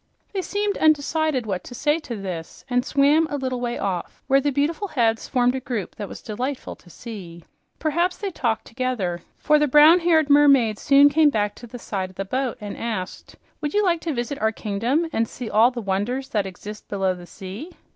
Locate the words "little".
3.37-3.61